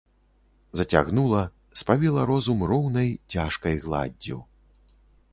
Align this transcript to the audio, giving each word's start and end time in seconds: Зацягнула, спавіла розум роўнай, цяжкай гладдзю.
Зацягнула, 0.77 1.41
спавіла 1.81 2.23
розум 2.31 2.63
роўнай, 2.71 3.09
цяжкай 3.35 3.77
гладдзю. 3.83 4.39